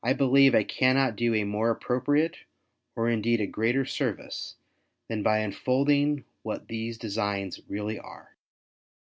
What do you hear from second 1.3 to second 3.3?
a more appropriate, or